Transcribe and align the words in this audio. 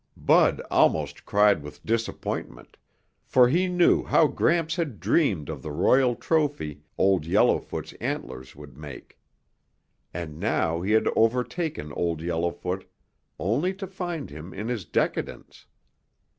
Bud 0.17 0.61
almost 0.71 1.25
cried 1.27 1.61
with 1.61 1.85
disappointment, 1.85 2.75
for 3.27 3.49
he 3.49 3.67
knew 3.67 4.03
how 4.03 4.25
Gramps 4.25 4.75
had 4.75 4.99
dreamed 4.99 5.47
of 5.47 5.61
the 5.61 5.69
royal 5.71 6.15
trophy 6.15 6.81
Old 6.97 7.23
Yellowfoot's 7.23 7.93
antlers 8.01 8.55
would 8.55 8.75
make. 8.75 9.19
And 10.11 10.39
now 10.39 10.81
he 10.81 10.93
had 10.93 11.07
overtaken 11.15 11.93
Old 11.93 12.19
Yellowfoot 12.19 12.89
only 13.37 13.75
to 13.75 13.85
find 13.85 14.31
him 14.31 14.55
in 14.55 14.69
his 14.69 14.85
decadence. 14.85 15.67